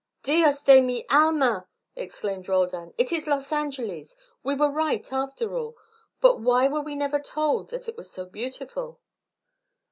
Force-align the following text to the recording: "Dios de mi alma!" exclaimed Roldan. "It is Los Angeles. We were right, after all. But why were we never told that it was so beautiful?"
"Dios 0.23 0.63
de 0.63 0.81
mi 0.81 1.05
alma!" 1.11 1.67
exclaimed 1.95 2.47
Roldan. 2.49 2.91
"It 2.97 3.11
is 3.11 3.27
Los 3.27 3.51
Angeles. 3.51 4.15
We 4.41 4.55
were 4.55 4.71
right, 4.71 5.07
after 5.13 5.55
all. 5.55 5.75
But 6.19 6.37
why 6.39 6.67
were 6.67 6.81
we 6.81 6.95
never 6.95 7.19
told 7.19 7.69
that 7.69 7.87
it 7.87 7.97
was 7.97 8.09
so 8.09 8.25
beautiful?" 8.25 8.99